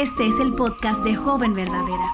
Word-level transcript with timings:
Este 0.00 0.26
es 0.26 0.40
el 0.40 0.54
podcast 0.54 1.04
de 1.04 1.14
Joven 1.14 1.52
Verdadera. 1.52 2.10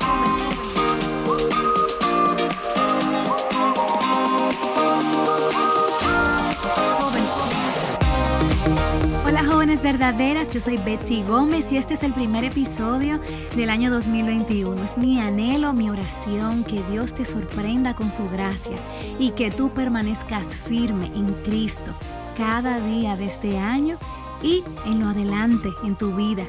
Hola 9.25 9.45
jóvenes 9.45 9.83
verdaderas, 9.83 10.51
yo 10.53 10.59
soy 10.59 10.79
Betsy 10.79 11.22
Gómez 11.22 11.71
y 11.71 11.76
este 11.76 11.94
es 11.94 12.03
el 12.03 12.12
primer 12.12 12.42
episodio 12.42 13.21
del 13.54 13.71
año 13.71 13.92
2021. 13.92 14.82
Es 14.82 14.98
mi 14.98 15.21
anhelo, 15.21 15.72
mi 15.72 15.88
oración, 15.88 16.64
que 16.64 16.82
Dios 16.91 17.14
te 17.14 17.24
sorprenda 17.24 17.95
con 17.95 18.10
su 18.10 18.24
gracia 18.24 18.78
y 19.20 19.30
que 19.30 19.52
tú 19.52 19.70
permanezcas 19.70 20.56
firme 20.56 21.06
en 21.14 21.32
Cristo 21.45 21.92
cada 22.37 22.80
día 22.80 23.16
de 23.16 23.27
este 23.27 23.59
año 23.59 23.96
y 24.42 24.62
en 24.84 25.00
lo 25.00 25.09
adelante 25.09 25.70
en 25.84 25.96
tu 25.96 26.14
vida. 26.14 26.45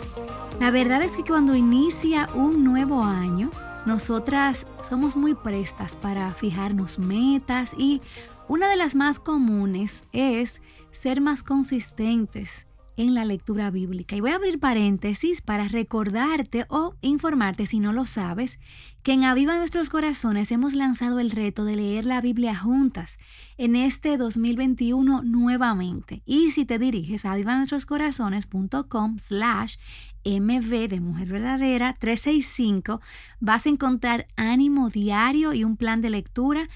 La 0.59 0.71
verdad 0.71 1.01
es 1.01 1.11
que 1.11 1.23
cuando 1.23 1.55
inicia 1.55 2.28
un 2.33 2.64
nuevo 2.64 3.04
año, 3.04 3.51
nosotras 3.86 4.68
somos 4.82 5.15
muy 5.15 5.33
prestas 5.33 5.95
para 5.95 6.33
fijarnos 6.33 7.00
metas 7.00 7.73
y 7.78 8.01
una 8.47 8.69
de 8.69 8.75
las 8.75 8.95
más 8.95 9.19
comunes 9.19 10.04
es 10.11 10.61
ser 10.92 11.21
más 11.21 11.43
consistentes 11.43 12.67
en 12.97 13.14
la 13.14 13.24
lectura 13.24 13.71
bíblica. 13.71 14.15
Y 14.15 14.21
voy 14.21 14.32
a 14.32 14.36
abrir 14.36 14.60
paréntesis 14.60 15.42
para 15.42 15.68
recordarte 15.68 16.65
o 16.69 16.96
informarte 17.01 17.65
si 17.65 17.79
no 17.79 17.93
lo 17.93 18.06
sabes, 18.06 18.60
que 19.04 19.14
en 19.14 19.23
Aviva 19.23 19.57
Nuestros 19.57 19.89
Corazones 19.89 20.51
hemos 20.51 20.73
lanzado 20.73 21.20
el 21.20 21.32
reto 21.32 21.64
de 21.64 21.78
leer 21.78 22.06
la 22.06 22.20
Biblia 22.20 22.56
juntas 22.56 23.18
en 23.57 23.75
este 23.75 24.18
2021 24.18 25.23
nuevamente. 25.23 26.23
Y 26.25 26.51
si 26.51 26.65
te 26.65 26.79
diriges 26.79 27.23
a 27.23 27.32
avivanuestroscorazones.com 27.32 29.20
slash 29.20 29.78
MV 30.25 30.89
de 30.89 31.00
Mujer 31.00 31.29
Verdadera 31.29 31.93
365, 31.93 33.00
vas 33.40 33.66
a 33.66 33.70
encontrar 33.70 34.28
ánimo 34.36 34.90
diario 34.90 35.53
y 35.53 35.64
un 35.64 35.78
plan 35.78 36.02
de 36.02 36.09
lectura 36.09 36.68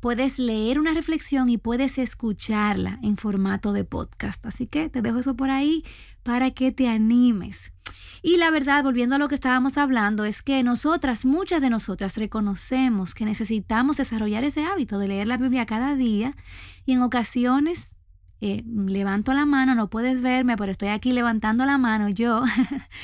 puedes 0.00 0.38
leer 0.38 0.78
una 0.78 0.94
reflexión 0.94 1.48
y 1.48 1.58
puedes 1.58 1.98
escucharla 1.98 2.98
en 3.02 3.16
formato 3.16 3.72
de 3.72 3.84
podcast. 3.84 4.44
Así 4.46 4.66
que 4.66 4.88
te 4.88 5.02
dejo 5.02 5.18
eso 5.18 5.36
por 5.36 5.50
ahí 5.50 5.84
para 6.22 6.50
que 6.50 6.72
te 6.72 6.88
animes. 6.88 7.72
Y 8.22 8.36
la 8.36 8.50
verdad, 8.50 8.82
volviendo 8.82 9.14
a 9.14 9.18
lo 9.18 9.28
que 9.28 9.34
estábamos 9.34 9.78
hablando, 9.78 10.24
es 10.24 10.42
que 10.42 10.62
nosotras, 10.62 11.24
muchas 11.24 11.62
de 11.62 11.70
nosotras, 11.70 12.16
reconocemos 12.16 13.14
que 13.14 13.24
necesitamos 13.24 13.96
desarrollar 13.96 14.44
ese 14.44 14.64
hábito 14.64 14.98
de 14.98 15.08
leer 15.08 15.26
la 15.26 15.36
Biblia 15.36 15.66
cada 15.66 15.94
día 15.94 16.36
y 16.84 16.92
en 16.92 17.02
ocasiones 17.02 17.96
eh, 18.40 18.62
levanto 18.66 19.32
la 19.32 19.46
mano, 19.46 19.74
no 19.74 19.90
puedes 19.90 20.20
verme, 20.20 20.56
pero 20.56 20.72
estoy 20.72 20.88
aquí 20.88 21.12
levantando 21.12 21.64
la 21.64 21.78
mano 21.78 22.08
yo. 22.08 22.42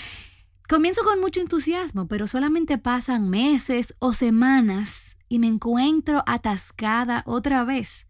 Comienzo 0.68 1.02
con 1.02 1.20
mucho 1.20 1.40
entusiasmo, 1.40 2.08
pero 2.08 2.26
solamente 2.26 2.78
pasan 2.78 3.28
meses 3.28 3.94
o 3.98 4.12
semanas 4.12 5.13
y 5.28 5.38
me 5.38 5.46
encuentro 5.46 6.22
atascada 6.26 7.22
otra 7.26 7.64
vez. 7.64 8.06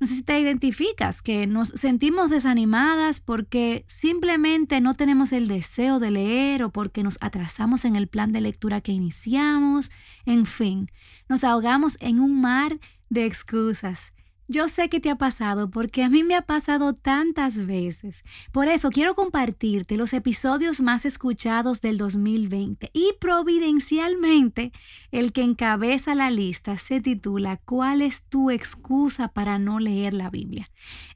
No 0.00 0.06
sé 0.06 0.14
si 0.14 0.22
te 0.22 0.40
identificas, 0.40 1.20
que 1.20 1.46
nos 1.46 1.68
sentimos 1.68 2.30
desanimadas 2.30 3.20
porque 3.20 3.84
simplemente 3.86 4.80
no 4.80 4.94
tenemos 4.94 5.30
el 5.32 5.46
deseo 5.46 5.98
de 5.98 6.10
leer 6.10 6.62
o 6.62 6.70
porque 6.70 7.02
nos 7.02 7.18
atrasamos 7.20 7.84
en 7.84 7.96
el 7.96 8.08
plan 8.08 8.32
de 8.32 8.40
lectura 8.40 8.80
que 8.80 8.92
iniciamos. 8.92 9.90
En 10.24 10.46
fin, 10.46 10.90
nos 11.28 11.44
ahogamos 11.44 11.98
en 12.00 12.18
un 12.18 12.40
mar 12.40 12.80
de 13.10 13.26
excusas 13.26 14.14
yo 14.50 14.66
sé 14.66 14.88
que 14.88 14.98
te 14.98 15.10
ha 15.10 15.16
pasado 15.16 15.70
porque 15.70 16.02
a 16.02 16.10
mí 16.10 16.24
me 16.24 16.34
ha 16.34 16.42
pasado 16.42 16.92
tantas 16.92 17.66
veces. 17.66 18.24
Por 18.50 18.66
eso 18.66 18.90
quiero 18.90 19.14
compartirte 19.14 19.96
los 19.96 20.12
episodios 20.12 20.80
más 20.80 21.04
escuchados 21.04 21.80
del 21.80 21.98
2020 21.98 22.90
y 22.92 23.12
providencialmente 23.20 24.72
el 25.12 25.32
que 25.32 25.44
encabeza 25.44 26.16
la 26.16 26.32
lista 26.32 26.78
se 26.78 27.00
titula 27.00 27.58
¿Cuál 27.64 28.02
es 28.02 28.24
tu 28.24 28.50
excusa 28.50 29.28
para 29.28 29.60
no 29.60 29.78
leer 29.78 30.14
la 30.14 30.30
Biblia? 30.30 30.68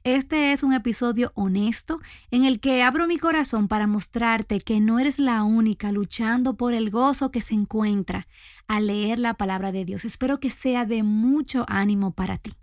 Este 0.05 0.53
es 0.53 0.63
un 0.63 0.71
episodio 0.71 1.33
honesto 1.35 1.99
en 2.31 2.45
el 2.45 2.61
que 2.61 2.83
abro 2.83 3.05
mi 3.05 3.17
corazón 3.17 3.67
para 3.67 3.85
mostrarte 3.85 4.61
que 4.61 4.79
no 4.79 4.97
eres 4.97 5.19
la 5.19 5.43
única 5.43 5.91
luchando 5.91 6.55
por 6.55 6.73
el 6.73 6.89
gozo 6.89 7.31
que 7.31 7.41
se 7.41 7.53
encuentra 7.53 8.27
al 8.69 8.87
leer 8.87 9.19
la 9.19 9.33
palabra 9.33 9.73
de 9.73 9.83
Dios. 9.83 10.05
Espero 10.05 10.39
que 10.39 10.49
sea 10.49 10.85
de 10.85 11.03
mucho 11.03 11.65
ánimo 11.67 12.11
para 12.11 12.37
ti. 12.37 12.53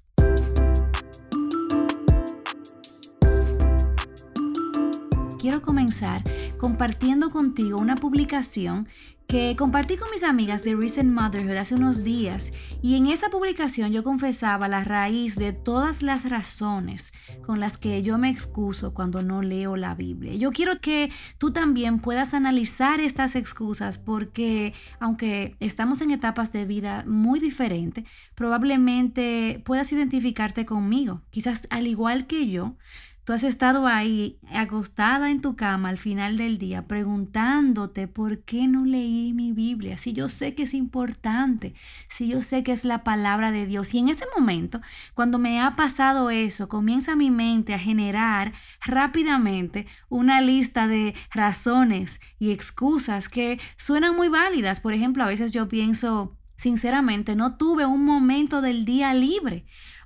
Quiero 5.43 5.61
comenzar 5.61 6.23
compartiendo 6.57 7.31
contigo 7.31 7.77
una 7.77 7.97
publicación 7.97 8.87
que 9.27 9.57
compartí 9.59 9.97
con 9.97 10.09
mis 10.13 10.23
amigas 10.23 10.63
de 10.63 10.77
Recent 10.77 11.11
Motherhood 11.11 11.57
hace 11.57 11.75
unos 11.75 12.05
días 12.05 12.53
y 12.81 12.97
en 12.97 13.07
esa 13.07 13.29
publicación 13.29 13.91
yo 13.91 14.05
confesaba 14.05 14.69
la 14.69 14.85
raíz 14.85 15.35
de 15.35 15.53
todas 15.53 16.05
las 16.05 16.31
razones 16.31 17.13
con 17.45 17.59
las 17.59 17.77
que 17.77 18.03
yo 18.03 18.19
me 18.19 18.29
excuso 18.29 18.95
cuando 18.95 19.23
no 19.25 19.43
leo 19.43 19.75
la 19.75 19.97
Biblia. 19.97 20.35
Yo 20.35 20.53
quiero 20.53 20.81
que 20.81 21.11
tú 21.39 21.53
también 21.53 21.99
puedas 21.99 22.35
analizar 22.35 23.01
estas 23.01 23.35
excusas 23.35 23.99
porque 23.99 24.75
aunque 25.01 25.57
estamos 25.59 26.03
en 26.03 26.13
etapas 26.13 26.53
de 26.53 26.67
vida 26.67 27.05
muy 27.05 27.41
diferentes, 27.41 28.05
probablemente 28.37 29.61
puedas 29.65 29.93
identificarte 29.93 30.67
conmigo. 30.67 31.23
Quizás 31.31 31.67
al 31.71 31.89
igual 31.89 32.29
que 32.29 32.49
yo, 32.49 32.77
Tú 33.25 33.33
has 33.33 33.45
estado 33.45 33.87
ahí 33.87 34.41
acostada 34.53 35.31
en 35.31 35.41
tu 35.41 35.55
cama 35.55 35.91
al 35.91 35.99
final 35.99 36.37
del 36.37 36.59
día 36.59 36.83
preguntándote 36.83 38.09
por 38.09 38.41
qué 38.41 38.67
no 38.67 38.85
leí 38.85 39.33
mi 39.33 39.53
Biblia, 39.53 39.97
si 39.97 40.13
yo 40.13 40.29
sé 40.29 40.57
que 40.57 40.65
es 40.65 40.75
importante, 40.75 41.73
si 42.09 42.27
yo 42.27 42.43
sé 42.43 42.65
que 42.65 42.73
es 42.73 42.85
la 42.85 43.05
palabra 43.05 43.53
de 43.53 43.65
Dios. 43.65 43.95
Y 43.95 44.01
en 44.01 44.09
ese 44.09 44.25
momento, 44.37 44.81
cuando 45.15 45.39
me 45.39 45.61
ha 45.61 45.77
pasado 45.77 46.31
eso, 46.31 46.69
comienza 46.69 47.15
mi 47.15 47.31
mente 47.31 47.75
a 47.75 47.79
generar 47.79 48.55
rápidamente 48.85 49.87
una 50.09 50.41
lista 50.41 50.89
de 50.89 51.15
razones 51.31 52.21
y 52.41 52.51
excusas 52.51 53.29
que 53.29 53.61
suenan 53.77 54.17
muy 54.17 54.31
válidas. 54.31 54.81
Por 54.81 54.95
ejemplo, 54.95 55.23
a 55.23 55.29
veces 55.29 55.53
yo 55.53 55.69
pienso, 55.69 56.37
sinceramente, 56.57 57.37
no 57.37 57.57
tuve 57.57 57.87
un 57.87 58.05
momento 58.05 58.61
del 58.61 58.85
día 58.85 59.15
libre 59.15 59.65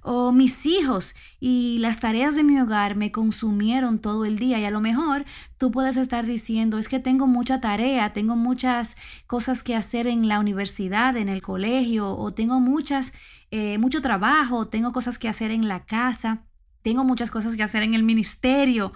o 0.09 0.31
mis 0.31 0.67
hijos 0.67 1.17
y 1.41 1.79
las 1.81 1.99
tareas 1.99 2.37
de 2.37 2.45
mi 2.45 2.61
hogar 2.61 2.95
me 2.95 3.11
consumieron 3.11 3.99
todo 3.99 4.25
el 4.25 4.39
día 4.39 4.61
y 4.61 4.65
a 4.65 4.71
lo 4.71 4.81
mejor 4.81 5.25
tú 5.59 5.73
puedes 5.73 5.97
estar 5.97 6.27
diciendo 6.27 6.79
es 6.79 6.87
que 6.87 7.01
tengo 7.01 7.27
mucha 7.27 7.61
tarea, 7.61 8.13
tengo 8.13 8.37
muchas 8.37 8.97
cosas 9.27 9.65
que 9.65 9.75
hacer 9.75 10.07
en 10.07 10.29
la 10.29 10.39
universidad, 10.39 11.17
en 11.17 11.29
el 11.29 11.43
colegio 11.43 12.17
o 12.17 12.33
tengo 12.33 12.61
muchas, 12.61 13.13
eh, 13.51 13.79
mucho 13.79 14.01
trabajo, 14.01 14.69
tengo 14.69 14.93
cosas 14.93 15.19
que 15.19 15.29
hacer 15.29 15.51
en 15.51 15.67
la 15.67 15.87
casa, 15.87 16.45
tengo 16.83 17.03
muchas 17.03 17.33
cosas 17.33 17.57
que 17.57 17.65
hacer 17.65 17.83
en 17.83 17.95
el 17.95 18.05
ministerio. 18.05 18.93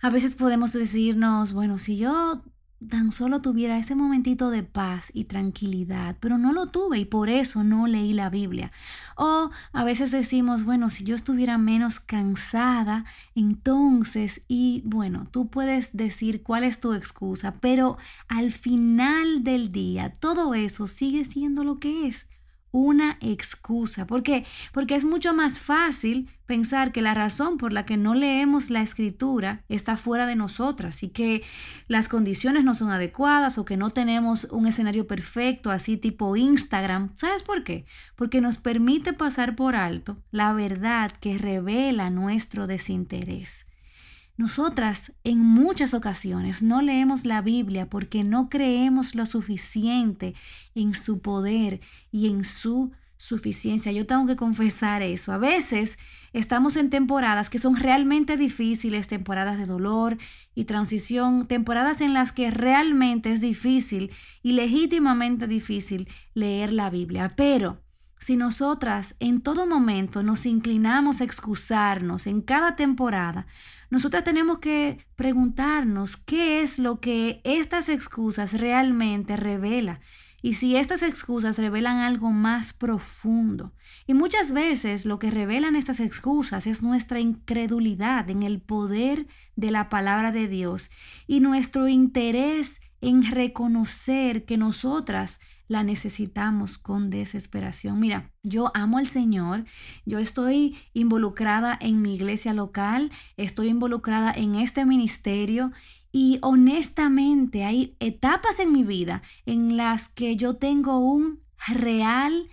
A 0.00 0.08
veces 0.08 0.34
podemos 0.34 0.72
decirnos, 0.72 1.52
bueno, 1.52 1.76
si 1.76 1.98
yo 1.98 2.42
tan 2.88 3.12
solo 3.12 3.40
tuviera 3.40 3.78
ese 3.78 3.94
momentito 3.94 4.50
de 4.50 4.62
paz 4.62 5.10
y 5.14 5.24
tranquilidad, 5.24 6.16
pero 6.20 6.38
no 6.38 6.52
lo 6.52 6.66
tuve 6.66 6.98
y 6.98 7.04
por 7.04 7.28
eso 7.28 7.64
no 7.64 7.86
leí 7.86 8.12
la 8.12 8.30
Biblia. 8.30 8.72
O 9.16 9.50
a 9.72 9.84
veces 9.84 10.10
decimos, 10.10 10.64
bueno, 10.64 10.90
si 10.90 11.04
yo 11.04 11.14
estuviera 11.14 11.58
menos 11.58 12.00
cansada, 12.00 13.04
entonces, 13.34 14.42
y 14.48 14.82
bueno, 14.84 15.26
tú 15.30 15.48
puedes 15.48 15.96
decir 15.96 16.42
cuál 16.42 16.64
es 16.64 16.80
tu 16.80 16.92
excusa, 16.92 17.52
pero 17.60 17.98
al 18.28 18.52
final 18.52 19.44
del 19.44 19.72
día 19.72 20.12
todo 20.12 20.54
eso 20.54 20.86
sigue 20.86 21.24
siendo 21.24 21.64
lo 21.64 21.78
que 21.78 22.06
es 22.06 22.26
una 22.72 23.18
excusa. 23.20 24.06
¿Por 24.06 24.22
qué? 24.22 24.44
Porque 24.72 24.96
es 24.96 25.04
mucho 25.04 25.32
más 25.34 25.58
fácil 25.58 26.30
pensar 26.46 26.90
que 26.90 27.02
la 27.02 27.14
razón 27.14 27.56
por 27.58 27.72
la 27.72 27.84
que 27.84 27.96
no 27.96 28.14
leemos 28.14 28.70
la 28.70 28.82
escritura 28.82 29.64
está 29.68 29.96
fuera 29.96 30.26
de 30.26 30.36
nosotras 30.36 31.02
y 31.02 31.10
que 31.10 31.42
las 31.86 32.08
condiciones 32.08 32.64
no 32.64 32.74
son 32.74 32.90
adecuadas 32.90 33.58
o 33.58 33.64
que 33.64 33.76
no 33.76 33.90
tenemos 33.90 34.44
un 34.44 34.66
escenario 34.66 35.06
perfecto 35.06 35.70
así 35.70 35.96
tipo 35.96 36.36
Instagram. 36.36 37.12
¿Sabes 37.16 37.42
por 37.42 37.62
qué? 37.62 37.84
Porque 38.16 38.40
nos 38.40 38.58
permite 38.58 39.12
pasar 39.12 39.54
por 39.54 39.76
alto 39.76 40.18
la 40.30 40.52
verdad 40.52 41.12
que 41.20 41.38
revela 41.38 42.10
nuestro 42.10 42.66
desinterés. 42.66 43.71
Nosotras 44.36 45.12
en 45.24 45.38
muchas 45.38 45.92
ocasiones 45.92 46.62
no 46.62 46.80
leemos 46.80 47.26
la 47.26 47.42
Biblia 47.42 47.88
porque 47.90 48.24
no 48.24 48.48
creemos 48.48 49.14
lo 49.14 49.26
suficiente 49.26 50.34
en 50.74 50.94
su 50.94 51.20
poder 51.20 51.80
y 52.10 52.28
en 52.28 52.44
su 52.44 52.92
suficiencia. 53.18 53.92
Yo 53.92 54.06
tengo 54.06 54.26
que 54.26 54.34
confesar 54.34 55.02
eso. 55.02 55.32
A 55.32 55.38
veces 55.38 55.98
estamos 56.32 56.76
en 56.76 56.88
temporadas 56.88 57.50
que 57.50 57.58
son 57.58 57.76
realmente 57.76 58.36
difíciles, 58.36 59.06
temporadas 59.06 59.58
de 59.58 59.66
dolor 59.66 60.16
y 60.54 60.64
transición, 60.64 61.46
temporadas 61.46 62.00
en 62.00 62.14
las 62.14 62.32
que 62.32 62.50
realmente 62.50 63.30
es 63.30 63.40
difícil 63.40 64.10
y 64.42 64.52
legítimamente 64.52 65.46
difícil 65.46 66.08
leer 66.34 66.72
la 66.72 66.88
Biblia. 66.88 67.28
Pero 67.36 67.81
si 68.22 68.36
nosotras 68.36 69.16
en 69.18 69.40
todo 69.40 69.66
momento 69.66 70.22
nos 70.22 70.46
inclinamos 70.46 71.20
a 71.20 71.24
excusarnos 71.24 72.28
en 72.28 72.40
cada 72.40 72.76
temporada, 72.76 73.48
nosotras 73.90 74.22
tenemos 74.22 74.60
que 74.60 75.04
preguntarnos 75.16 76.16
qué 76.16 76.62
es 76.62 76.78
lo 76.78 77.00
que 77.00 77.40
estas 77.42 77.88
excusas 77.88 78.52
realmente 78.52 79.34
revelan 79.34 79.98
y 80.40 80.52
si 80.52 80.76
estas 80.76 81.02
excusas 81.02 81.58
revelan 81.58 81.96
algo 81.96 82.30
más 82.30 82.72
profundo. 82.72 83.72
Y 84.06 84.14
muchas 84.14 84.52
veces 84.52 85.04
lo 85.04 85.18
que 85.18 85.32
revelan 85.32 85.74
estas 85.74 85.98
excusas 85.98 86.68
es 86.68 86.80
nuestra 86.80 87.18
incredulidad 87.18 88.30
en 88.30 88.44
el 88.44 88.60
poder 88.60 89.26
de 89.56 89.72
la 89.72 89.88
palabra 89.88 90.30
de 90.30 90.46
Dios 90.46 90.92
y 91.26 91.40
nuestro 91.40 91.88
interés 91.88 92.80
en 93.00 93.28
reconocer 93.28 94.44
que 94.44 94.56
nosotras 94.56 95.40
la 95.72 95.82
necesitamos 95.82 96.78
con 96.78 97.10
desesperación. 97.10 97.98
Mira, 97.98 98.30
yo 98.42 98.70
amo 98.74 98.98
al 98.98 99.08
Señor, 99.08 99.64
yo 100.04 100.18
estoy 100.18 100.76
involucrada 100.92 101.76
en 101.80 102.02
mi 102.02 102.14
iglesia 102.14 102.52
local, 102.52 103.10
estoy 103.36 103.68
involucrada 103.68 104.32
en 104.32 104.54
este 104.54 104.84
ministerio 104.84 105.72
y 106.12 106.38
honestamente 106.42 107.64
hay 107.64 107.96
etapas 107.98 108.60
en 108.60 108.70
mi 108.70 108.84
vida 108.84 109.22
en 109.46 109.76
las 109.76 110.08
que 110.08 110.36
yo 110.36 110.56
tengo 110.56 110.98
un 110.98 111.40
real 111.66 112.50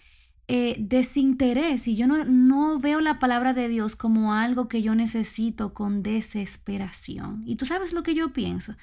eh, 0.51 0.77
desinterés 0.79 1.87
y 1.87 1.95
yo 1.95 2.07
no, 2.07 2.23
no 2.25 2.79
veo 2.79 3.01
la 3.01 3.19
palabra 3.19 3.53
de 3.53 3.67
Dios 3.67 3.95
como 3.95 4.33
algo 4.33 4.67
que 4.67 4.81
yo 4.81 4.95
necesito 4.95 5.75
con 5.75 6.01
desesperación. 6.01 7.43
Y 7.45 7.55
tú 7.55 7.67
sabes 7.67 7.93
lo 7.93 8.01
que 8.01 8.15
yo 8.15 8.33
pienso. 8.33 8.73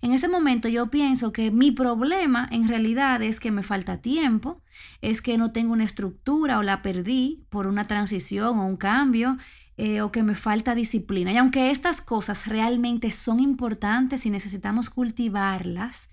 En 0.00 0.12
ese 0.12 0.26
momento 0.26 0.66
yo 0.66 0.90
pienso 0.90 1.32
que 1.32 1.52
mi 1.52 1.70
problema 1.70 2.48
en 2.50 2.66
realidad 2.66 3.22
es 3.22 3.38
que 3.38 3.52
me 3.52 3.62
falta 3.62 3.98
tiempo, 3.98 4.62
es 5.00 5.22
que 5.22 5.38
no 5.38 5.52
tengo 5.52 5.72
una 5.72 5.84
estructura 5.84 6.58
o 6.58 6.64
la 6.64 6.82
perdí 6.82 7.44
por 7.50 7.68
una 7.68 7.86
transición 7.86 8.58
o 8.58 8.66
un 8.66 8.76
cambio. 8.76 9.38
Eh, 9.78 10.02
o 10.02 10.12
que 10.12 10.22
me 10.22 10.34
falta 10.34 10.74
disciplina. 10.74 11.32
Y 11.32 11.38
aunque 11.38 11.70
estas 11.70 12.02
cosas 12.02 12.46
realmente 12.46 13.10
son 13.10 13.40
importantes 13.40 14.26
y 14.26 14.30
necesitamos 14.30 14.90
cultivarlas, 14.90 16.10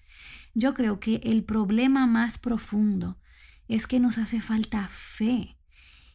yo 0.54 0.74
creo 0.74 1.02
que 1.02 1.20
el 1.26 1.44
problema 1.44 2.08
más 2.08 2.38
profundo 2.38 3.18
es 3.69 3.88
que 3.88 4.00
nos 4.00 4.18
hace 4.18 4.42
falta 4.42 4.88
fe. 4.89 5.56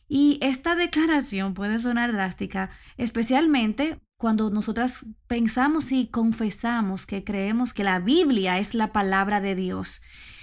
Y 0.06 0.38
esta 0.42 0.74
declaración 0.74 1.54
puede 1.54 1.80
sonar 1.80 2.12
drástica, 2.12 2.70
especialmente 2.98 3.98
cuando 4.18 4.50
nosotras 4.50 5.06
pensamos 5.26 5.92
y 5.92 6.08
confesamos 6.08 7.06
que 7.06 7.24
creemos 7.24 7.72
que 7.72 7.84
la 7.84 8.00
Biblia 8.00 8.58
es 8.58 8.74
la 8.74 8.92
palabra 8.92 9.40
de 9.40 9.54
Dios. 9.54 10.02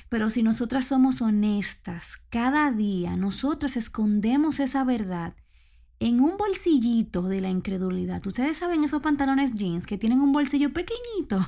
Pero 0.10 0.30
si 0.30 0.44
nosotras 0.44 0.88
somos 0.88 1.22
honestas, 1.22 2.18
cada 2.30 2.72
día 2.72 3.16
nosotras 3.16 3.78
escondemos 3.78 4.60
esa 4.60 4.84
verdad 4.84 5.36
en 6.00 6.20
un 6.20 6.36
bolsillito 6.36 7.22
de 7.24 7.42
la 7.42 7.50
incredulidad. 7.50 8.26
Ustedes 8.26 8.58
saben 8.58 8.84
esos 8.84 9.02
pantalones 9.04 9.54
jeans 9.54 9.86
que 9.86 10.00
tienen 10.00 10.20
un 10.20 10.34
bolsillo 10.34 10.74
pequeñito. 10.74 11.40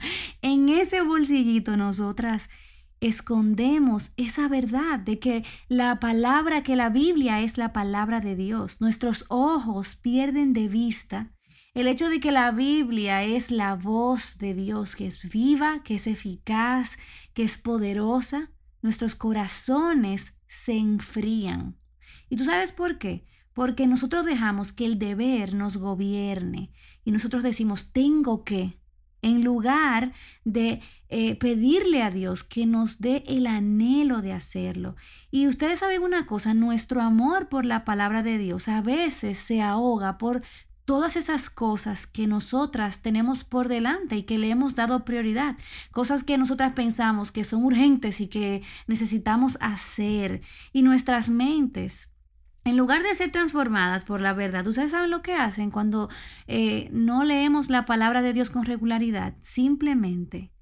en 0.42 0.68
ese 0.68 1.00
bolsillito 1.00 1.76
nosotras 1.78 2.50
escondemos 3.02 4.12
esa 4.16 4.46
verdad 4.48 5.00
de 5.00 5.18
que 5.18 5.44
la 5.68 5.98
palabra, 5.98 6.62
que 6.62 6.76
la 6.76 6.88
Biblia 6.88 7.40
es 7.40 7.58
la 7.58 7.72
palabra 7.72 8.20
de 8.20 8.36
Dios. 8.36 8.80
Nuestros 8.80 9.24
ojos 9.28 9.96
pierden 9.96 10.52
de 10.52 10.68
vista 10.68 11.32
el 11.74 11.88
hecho 11.88 12.08
de 12.08 12.20
que 12.20 12.30
la 12.30 12.52
Biblia 12.52 13.24
es 13.24 13.50
la 13.50 13.74
voz 13.74 14.38
de 14.38 14.54
Dios, 14.54 14.94
que 14.94 15.06
es 15.06 15.28
viva, 15.28 15.82
que 15.82 15.96
es 15.96 16.06
eficaz, 16.06 16.96
que 17.34 17.42
es 17.42 17.56
poderosa. 17.56 18.52
Nuestros 18.82 19.16
corazones 19.16 20.38
se 20.46 20.76
enfrían. 20.76 21.78
¿Y 22.28 22.36
tú 22.36 22.44
sabes 22.44 22.70
por 22.70 22.98
qué? 22.98 23.24
Porque 23.52 23.88
nosotros 23.88 24.24
dejamos 24.26 24.72
que 24.72 24.86
el 24.86 24.98
deber 24.98 25.54
nos 25.54 25.76
gobierne 25.76 26.72
y 27.04 27.10
nosotros 27.10 27.42
decimos, 27.42 27.92
tengo 27.92 28.44
que, 28.44 28.78
en 29.22 29.42
lugar 29.42 30.12
de 30.44 30.82
eh, 31.14 31.36
pedirle 31.36 32.02
a 32.02 32.10
Dios 32.10 32.42
que 32.42 32.64
nos 32.64 32.98
dé 32.98 33.22
el 33.26 33.46
anhelo 33.46 34.22
de 34.22 34.32
hacerlo. 34.32 34.96
Y 35.30 35.46
ustedes 35.46 35.80
saben 35.80 36.02
una 36.02 36.24
cosa, 36.24 36.54
nuestro 36.54 37.02
amor 37.02 37.50
por 37.50 37.66
la 37.66 37.84
palabra 37.84 38.22
de 38.22 38.38
Dios 38.38 38.66
a 38.66 38.80
veces 38.80 39.36
se 39.36 39.60
ahoga 39.60 40.16
por 40.16 40.42
todas 40.86 41.16
esas 41.16 41.50
cosas 41.50 42.06
que 42.06 42.26
nosotras 42.26 43.02
tenemos 43.02 43.44
por 43.44 43.68
delante 43.68 44.16
y 44.16 44.22
que 44.22 44.38
le 44.38 44.48
hemos 44.48 44.74
dado 44.74 45.04
prioridad, 45.04 45.58
cosas 45.90 46.24
que 46.24 46.38
nosotras 46.38 46.72
pensamos 46.72 47.30
que 47.30 47.44
son 47.44 47.62
urgentes 47.62 48.22
y 48.22 48.28
que 48.28 48.62
necesitamos 48.86 49.58
hacer. 49.60 50.40
Y 50.72 50.80
nuestras 50.80 51.28
mentes 51.28 52.08
en 52.64 52.78
lugar 52.78 53.02
de 53.02 53.14
ser 53.14 53.30
transformadas 53.30 54.04
por 54.04 54.22
la 54.22 54.32
verdad, 54.32 54.66
ustedes 54.66 54.92
saben 54.92 55.10
lo 55.10 55.20
que 55.20 55.34
hacen 55.34 55.70
cuando 55.70 56.08
eh, 56.46 56.88
no 56.90 57.22
leemos 57.22 57.68
la 57.68 57.84
palabra 57.84 58.22
de 58.22 58.32
Dios 58.32 58.48
con 58.48 58.64
regularidad. 58.64 59.34
Simplemente 59.42 60.52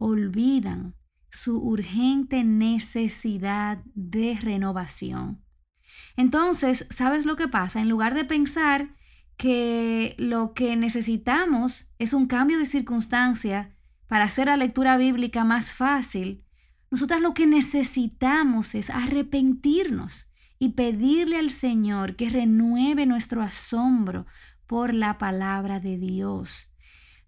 olvidan 0.00 0.96
su 1.30 1.58
urgente 1.58 2.42
necesidad 2.42 3.82
de 3.94 4.36
renovación. 4.40 5.44
Entonces, 6.16 6.86
¿sabes 6.90 7.26
lo 7.26 7.36
que 7.36 7.48
pasa? 7.48 7.80
En 7.80 7.88
lugar 7.88 8.14
de 8.14 8.24
pensar 8.24 8.96
que 9.36 10.16
lo 10.18 10.54
que 10.54 10.74
necesitamos 10.76 11.88
es 11.98 12.12
un 12.12 12.26
cambio 12.26 12.58
de 12.58 12.66
circunstancia 12.66 13.76
para 14.08 14.24
hacer 14.24 14.46
la 14.46 14.56
lectura 14.56 14.96
bíblica 14.96 15.44
más 15.44 15.70
fácil, 15.70 16.44
nosotras 16.90 17.20
lo 17.20 17.34
que 17.34 17.46
necesitamos 17.46 18.74
es 18.74 18.90
arrepentirnos 18.90 20.28
y 20.58 20.70
pedirle 20.70 21.38
al 21.38 21.50
Señor 21.50 22.16
que 22.16 22.28
renueve 22.28 23.06
nuestro 23.06 23.42
asombro 23.42 24.26
por 24.66 24.92
la 24.92 25.18
palabra 25.18 25.78
de 25.78 25.96
Dios. 25.96 26.68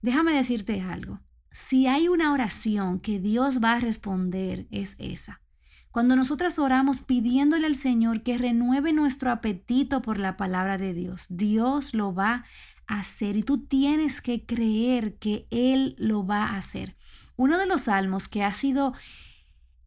Déjame 0.01 0.33
decirte 0.33 0.81
algo. 0.81 1.21
Si 1.53 1.87
hay 1.87 2.09
una 2.09 2.33
oración 2.33 2.99
que 2.99 3.21
Dios 3.21 3.63
va 3.63 3.75
a 3.75 3.81
responder, 3.81 4.67
es 4.71 4.97
esa. 4.99 5.43
Cuando 5.91 6.17
nosotras 6.17 6.59
oramos 6.59 7.03
pidiéndole 7.03 7.67
al 7.67 7.77
Señor 7.77 8.23
que 8.23 8.39
renueve 8.39 8.95
nuestro 8.95 9.31
apetito 9.31 10.01
por 10.01 10.19
la 10.19 10.39
palabra 10.39 10.79
de 10.79 10.95
Dios, 10.95 11.27
Dios 11.29 11.93
lo 11.93 12.15
va 12.15 12.47
a 12.87 13.01
hacer 13.01 13.37
y 13.37 13.43
tú 13.43 13.67
tienes 13.67 14.23
que 14.23 14.47
creer 14.47 15.19
que 15.19 15.47
Él 15.51 15.95
lo 15.99 16.27
va 16.27 16.45
a 16.45 16.57
hacer. 16.57 16.97
Uno 17.37 17.59
de 17.59 17.67
los 17.67 17.83
salmos 17.83 18.29
que 18.29 18.43
ha 18.43 18.55
sido 18.55 18.95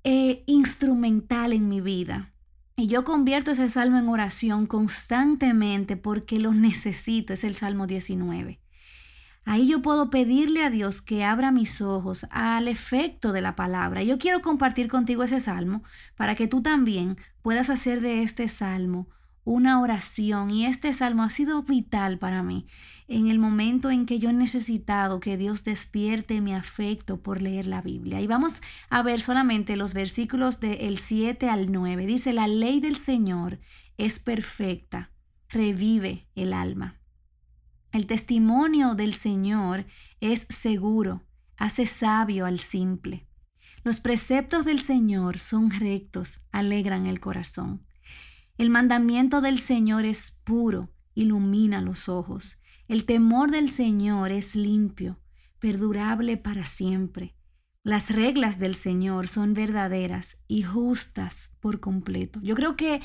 eh, 0.04 0.44
instrumental 0.46 1.52
en 1.52 1.68
mi 1.68 1.82
vida 1.82 2.36
y 2.76 2.88
yo 2.88 3.04
convierto 3.04 3.52
ese 3.52 3.70
salmo 3.70 3.98
en 3.98 4.10
oración 4.10 4.68
constantemente 4.68 5.98
porque 5.98 6.40
lo 6.40 6.54
necesito, 6.54 7.34
es 7.34 7.44
el 7.44 7.56
Salmo 7.56 7.88
19. 7.88 8.60
Ahí 9.46 9.68
yo 9.68 9.82
puedo 9.82 10.10
pedirle 10.10 10.64
a 10.64 10.72
Dios 10.72 11.02
que 11.02 11.24
abra 11.24 11.52
mis 11.52 11.80
ojos 11.80 12.26
al 12.32 12.68
efecto 12.68 13.32
de 13.32 13.42
la 13.42 13.56
palabra. 13.56 14.02
Yo 14.02 14.18
quiero 14.18 14.42
compartir 14.42 14.88
contigo 14.88 15.24
ese 15.24 15.40
salmo 15.40 15.84
para 16.16 16.36
que 16.36 16.48
tú 16.48 16.64
también 16.64 17.18
puedas 17.44 17.70
hacer 17.70 18.02
de 18.02 18.24
este 18.24 18.48
salmo 18.48 19.08
una 19.44 19.80
oración 19.80 20.50
y 20.50 20.66
este 20.66 20.92
salmo 20.92 21.22
ha 21.22 21.30
sido 21.30 21.62
vital 21.62 22.18
para 22.18 22.42
mí 22.42 22.66
en 23.08 23.28
el 23.28 23.38
momento 23.38 23.92
en 23.92 24.08
que 24.08 24.18
yo 24.18 24.32
he 24.32 24.34
necesitado 24.34 25.20
que 25.20 25.38
Dios 25.38 25.64
despierte 25.64 26.42
mi 26.42 26.56
afecto 26.56 27.22
por 27.22 27.44
leer 27.44 27.68
la 27.68 27.84
Biblia. 27.84 28.22
Y 28.22 28.28
vamos 28.28 28.62
a 28.90 29.04
ver 29.04 29.22
solamente 29.22 29.76
los 29.76 29.94
versículos 29.94 30.60
del 30.60 30.98
7 30.98 31.48
al 31.48 31.72
9. 31.72 32.08
Dice, 32.08 32.34
la 32.34 32.48
ley 32.48 32.80
del 32.80 32.96
Señor 32.96 33.60
es 33.98 34.20
perfecta, 34.20 35.12
revive 35.50 36.28
el 36.34 36.52
alma. 36.52 36.96
El 37.96 38.08
testimonio 38.08 38.94
del 38.94 39.14
Señor 39.14 39.86
es 40.20 40.48
seguro, 40.50 41.24
hace 41.56 41.86
sabio 41.86 42.46
al 42.46 42.60
simple. 42.60 43.26
Los 43.86 44.02
preceptos 44.02 44.66
del 44.66 44.82
Señor 44.82 45.40
son 45.40 45.72
rectos, 45.72 46.42
alegran 46.52 47.06
el 47.06 47.22
corazón. 47.22 47.86
El 48.58 48.70
mandamiento 48.70 49.40
del 49.40 49.60
Señor 49.60 50.04
es 50.04 50.38
puro, 50.44 50.92
ilumina 51.14 51.80
los 51.80 52.10
ojos. 52.10 52.60
El 52.90 53.06
temor 53.06 53.50
del 53.50 53.70
Señor 53.70 54.34
es 54.34 54.58
limpio, 54.58 55.22
perdurable 55.60 56.36
para 56.36 56.66
siempre. 56.66 57.38
Las 57.82 58.10
reglas 58.10 58.60
del 58.60 58.76
Señor 58.76 59.30
son 59.30 59.54
verdaderas 59.54 60.44
y 60.50 60.64
justas 60.64 61.56
por 61.62 61.80
completo. 61.80 62.42
Yo 62.44 62.56
creo 62.56 62.76
que 62.76 63.02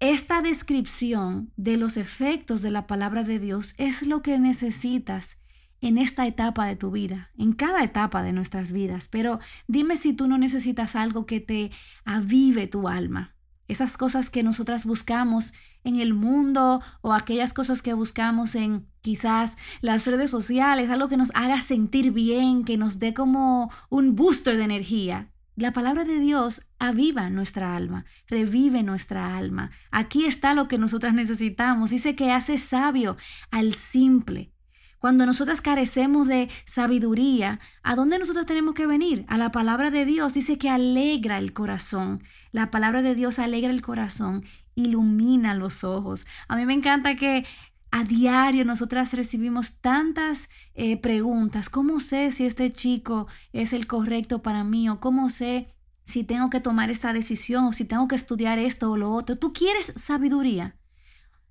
esta 0.00 0.42
descripción 0.42 1.52
de 1.56 1.76
los 1.76 1.96
efectos 1.96 2.62
de 2.62 2.70
la 2.70 2.86
palabra 2.86 3.22
de 3.22 3.38
Dios 3.38 3.74
es 3.78 4.06
lo 4.06 4.22
que 4.22 4.38
necesitas 4.38 5.38
en 5.80 5.98
esta 5.98 6.26
etapa 6.26 6.66
de 6.66 6.76
tu 6.76 6.90
vida, 6.90 7.30
en 7.36 7.52
cada 7.52 7.82
etapa 7.82 8.22
de 8.22 8.32
nuestras 8.32 8.72
vidas. 8.72 9.08
Pero 9.08 9.38
dime 9.68 9.96
si 9.96 10.14
tú 10.14 10.28
no 10.28 10.38
necesitas 10.38 10.96
algo 10.96 11.26
que 11.26 11.40
te 11.40 11.70
avive 12.04 12.66
tu 12.66 12.88
alma, 12.88 13.34
esas 13.68 13.96
cosas 13.96 14.30
que 14.30 14.42
nosotras 14.42 14.84
buscamos 14.84 15.52
en 15.84 16.00
el 16.00 16.14
mundo 16.14 16.80
o 17.02 17.12
aquellas 17.12 17.52
cosas 17.52 17.82
que 17.82 17.92
buscamos 17.92 18.54
en 18.54 18.86
quizás 19.02 19.56
las 19.82 20.06
redes 20.06 20.30
sociales, 20.30 20.90
algo 20.90 21.08
que 21.08 21.18
nos 21.18 21.30
haga 21.34 21.60
sentir 21.60 22.10
bien, 22.10 22.64
que 22.64 22.78
nos 22.78 22.98
dé 22.98 23.12
como 23.12 23.70
un 23.90 24.16
booster 24.16 24.56
de 24.56 24.64
energía. 24.64 25.33
La 25.56 25.72
palabra 25.72 26.04
de 26.04 26.18
Dios 26.18 26.66
aviva 26.80 27.30
nuestra 27.30 27.76
alma, 27.76 28.06
revive 28.26 28.82
nuestra 28.82 29.36
alma. 29.36 29.70
Aquí 29.92 30.24
está 30.24 30.52
lo 30.52 30.66
que 30.66 30.78
nosotras 30.78 31.14
necesitamos. 31.14 31.90
Dice 31.90 32.16
que 32.16 32.32
hace 32.32 32.58
sabio 32.58 33.16
al 33.52 33.74
simple. 33.74 34.50
Cuando 34.98 35.26
nosotras 35.26 35.60
carecemos 35.60 36.26
de 36.26 36.48
sabiduría, 36.64 37.60
¿a 37.82 37.94
dónde 37.94 38.18
nosotros 38.18 38.46
tenemos 38.46 38.74
que 38.74 38.86
venir? 38.86 39.26
A 39.28 39.38
la 39.38 39.52
palabra 39.52 39.90
de 39.90 40.04
Dios. 40.04 40.34
Dice 40.34 40.58
que 40.58 40.70
alegra 40.70 41.38
el 41.38 41.52
corazón. 41.52 42.24
La 42.50 42.70
palabra 42.70 43.02
de 43.02 43.14
Dios 43.14 43.38
alegra 43.38 43.70
el 43.70 43.82
corazón, 43.82 44.44
ilumina 44.74 45.54
los 45.54 45.84
ojos. 45.84 46.26
A 46.48 46.56
mí 46.56 46.66
me 46.66 46.74
encanta 46.74 47.14
que 47.16 47.46
a 47.94 48.02
diario 48.02 48.64
nosotras 48.64 49.12
recibimos 49.12 49.76
tantas 49.76 50.50
eh, 50.74 50.96
preguntas. 50.96 51.70
¿Cómo 51.70 52.00
sé 52.00 52.32
si 52.32 52.44
este 52.44 52.68
chico 52.70 53.28
es 53.52 53.72
el 53.72 53.86
correcto 53.86 54.42
para 54.42 54.64
mí? 54.64 54.88
¿O 54.88 54.98
cómo 54.98 55.28
sé 55.28 55.72
si 56.02 56.24
tengo 56.24 56.50
que 56.50 56.58
tomar 56.58 56.90
esta 56.90 57.12
decisión? 57.12 57.66
¿O 57.66 57.72
si 57.72 57.84
tengo 57.84 58.08
que 58.08 58.16
estudiar 58.16 58.58
esto 58.58 58.90
o 58.90 58.96
lo 58.96 59.12
otro? 59.12 59.38
¿Tú 59.38 59.52
quieres 59.52 59.92
sabiduría? 59.94 60.76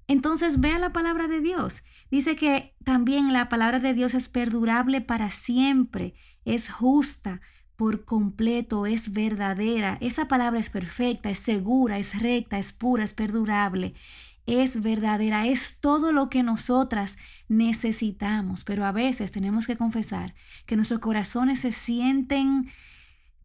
Entonces 0.08 0.60
vea 0.60 0.80
la 0.80 0.92
palabra 0.92 1.30
de 1.30 1.40
Dios. 1.40 1.84
Dice 2.12 2.36
que 2.36 2.76
también 2.84 3.32
la 3.32 3.48
palabra 3.48 3.80
de 3.80 3.94
Dios 3.94 4.14
es 4.14 4.28
perdurable 4.28 5.00
para 5.00 5.32
siempre, 5.32 6.14
es 6.44 6.70
justa 6.70 7.40
por 7.78 8.04
completo, 8.04 8.86
es 8.86 9.14
verdadera. 9.14 9.98
Esa 10.02 10.28
palabra 10.28 10.60
es 10.60 10.70
perfecta, 10.70 11.30
es 11.30 11.40
segura, 11.40 12.00
es 12.00 12.22
recta, 12.22 12.58
es 12.58 12.74
pura, 12.74 13.06
es 13.06 13.14
perdurable 13.14 13.94
es 14.46 14.82
verdadera, 14.82 15.48
es 15.48 15.80
todo 15.80 16.12
lo 16.12 16.30
que 16.30 16.44
nosotras 16.44 17.18
necesitamos, 17.48 18.64
pero 18.64 18.86
a 18.86 18.92
veces 18.92 19.32
tenemos 19.32 19.68
que 19.68 19.78
confesar 19.78 20.34
que 20.66 20.76
nuestros 20.76 21.00
corazones 21.00 21.60
se 21.60 21.72
sienten 21.72 22.70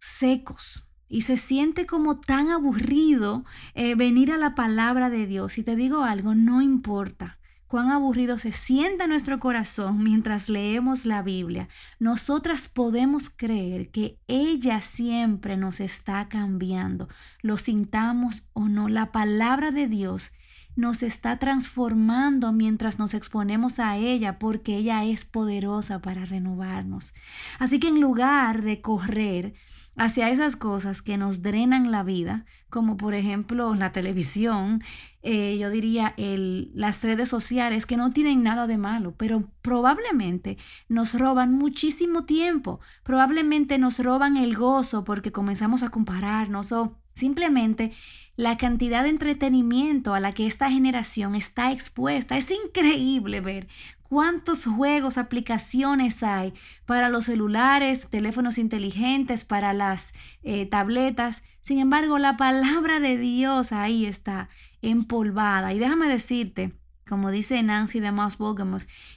secos 0.00 0.88
y 1.09 1.23
se 1.23 1.37
siente 1.37 1.87
como 1.87 2.21
tan 2.21 2.50
aburrido 2.50 3.45
eh, 3.75 3.95
venir 3.95 4.31
a 4.31 4.37
la 4.37 4.55
palabra 4.55 5.11
de 5.11 5.26
Dios. 5.26 5.59
Y 5.59 5.62
te 5.62 5.75
digo 5.75 6.05
algo, 6.05 6.35
no 6.35 6.61
importa 6.61 7.38
cuán 7.67 7.90
aburrido 7.90 8.38
se 8.38 8.52
sienta 8.52 9.07
nuestro 9.07 9.38
corazón 9.38 10.02
mientras 10.02 10.49
leemos 10.49 11.05
la 11.05 11.23
Biblia, 11.23 11.69
nosotras 11.99 12.67
podemos 12.67 13.28
creer 13.28 13.90
que 13.90 14.19
ella 14.26 14.81
siempre 14.81 15.59
nos 15.59 15.81
está 15.81 16.28
cambiando, 16.31 17.09
lo 17.43 17.59
sintamos 17.59 18.45
o 18.55 18.69
no, 18.69 18.88
la 18.88 19.12
palabra 19.12 19.71
de 19.71 19.87
Dios 19.87 20.33
nos 20.78 21.02
está 21.02 21.40
transformando 21.40 22.52
mientras 22.52 23.00
nos 23.00 23.12
exponemos 23.12 23.80
a 23.80 23.97
ella 23.97 24.38
porque 24.38 24.76
ella 24.76 25.04
es 25.04 25.25
poderosa 25.25 26.00
para 26.00 26.25
renovarnos. 26.25 27.14
Así 27.58 27.80
que 27.80 27.88
en 27.88 28.00
lugar 28.00 28.62
de 28.62 28.80
correr 28.80 29.54
hacia 29.97 30.30
esas 30.30 30.54
cosas 30.54 31.02
que 31.02 31.16
nos 31.16 31.42
drenan 31.42 31.90
la 31.90 32.04
vida, 32.04 32.47
como 32.70 32.97
por 32.97 33.14
ejemplo 33.14 33.75
la 33.75 33.90
televisión, 33.90 34.80
eh, 35.23 35.58
yo 35.58 35.68
diría 35.70 36.14
las 36.16 37.02
redes 37.02 37.28
sociales 37.28 37.85
que 37.85 37.97
no 37.97 38.12
tienen 38.12 38.44
nada 38.44 38.68
de 38.68 38.78
malo, 38.78 39.16
pero 39.16 39.50
probablemente 39.62 40.58
nos 40.88 41.18
roban 41.18 41.52
muchísimo 41.52 42.25
tiempo, 42.25 42.78
probablemente 43.02 43.78
nos 43.78 43.99
roban 43.99 44.37
el 44.37 44.54
gozo 44.54 45.02
porque 45.02 45.32
comenzamos 45.32 45.82
a 45.82 45.88
compararnos 45.88 46.70
o 46.70 46.97
simplemente 47.14 47.92
la 48.38 48.57
cantidad 48.57 49.02
de 49.02 49.09
entretenimiento 49.09 50.14
a 50.14 50.21
la 50.21 50.30
que 50.30 50.47
esta 50.47 50.71
generación 50.71 51.35
está 51.35 51.73
expuesta. 51.73 52.37
Es 52.37 52.52
increíble 52.52 53.40
ver 53.40 53.66
cuántos 54.04 54.64
juegos, 54.64 55.18
aplicaciones 55.18 56.23
hay 56.23 56.54
para 56.87 57.09
los 57.09 57.25
celulares, 57.25 58.07
teléfonos 58.09 58.59
inteligentes, 58.59 59.42
para 59.42 59.73
las 59.73 60.14
eh, 60.45 60.66
tabletas. 60.66 61.42
Sin 61.62 61.80
embargo, 61.80 62.21
la 62.21 62.37
palabra 62.37 63.00
de 63.00 63.18
Dios 63.18 63.73
ahí 63.73 64.07
está 64.07 64.50
empolvada. 64.83 65.75
Y 65.75 65.80
déjame 65.80 66.09
decirte, 66.09 66.78
como 67.09 67.33
dice 67.33 67.61
Nancy 67.64 67.99
de 67.99 68.12
Moss 68.12 68.38